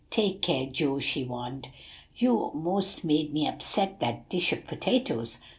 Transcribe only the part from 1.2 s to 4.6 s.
warned; "you most made me upset that dish